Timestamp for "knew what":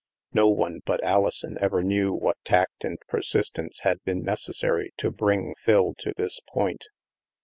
1.83-2.43